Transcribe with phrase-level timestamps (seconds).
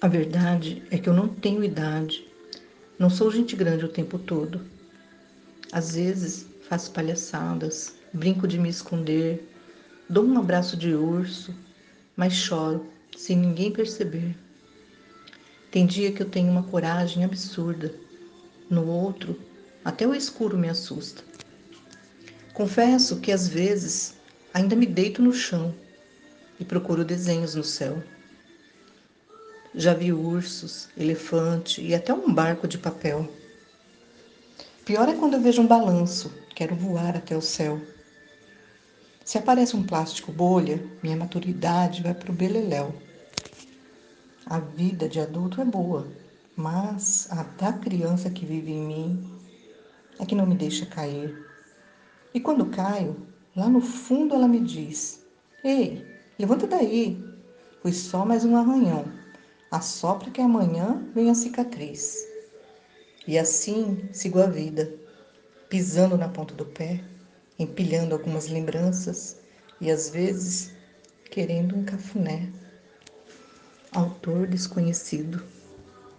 [0.00, 2.24] A verdade é que eu não tenho idade.
[3.00, 4.60] Não sou gente grande o tempo todo.
[5.72, 9.52] Às vezes faço palhaçadas, brinco de me esconder,
[10.08, 11.52] dou um abraço de urso,
[12.16, 14.36] mas choro sem ninguém perceber.
[15.72, 17.92] Tem dia que eu tenho uma coragem absurda.
[18.70, 19.36] No outro,
[19.84, 21.24] até o escuro me assusta.
[22.54, 24.14] Confesso que às vezes
[24.54, 25.74] ainda me deito no chão
[26.60, 28.00] e procuro desenhos no céu.
[29.74, 33.28] Já vi ursos, elefante e até um barco de papel.
[34.84, 37.80] Pior é quando eu vejo um balanço, quero voar até o céu.
[39.22, 42.94] Se aparece um plástico bolha, minha maturidade vai para o beleléu.
[44.46, 46.08] A vida de adulto é boa,
[46.56, 49.38] mas a da criança que vive em mim
[50.18, 51.46] é que não me deixa cair.
[52.32, 53.16] E quando caio,
[53.54, 55.22] lá no fundo ela me diz:
[55.62, 56.02] Ei,
[56.38, 57.22] levanta daí,
[57.82, 59.04] foi só mais um arranhão.
[59.70, 62.26] Assopra que amanhã vem a cicatriz.
[63.26, 64.90] E assim sigo a vida,
[65.68, 67.04] pisando na ponta do pé,
[67.58, 69.36] empilhando algumas lembranças
[69.78, 70.72] e às vezes
[71.30, 72.50] querendo um cafuné.
[73.92, 75.44] Autor desconhecido.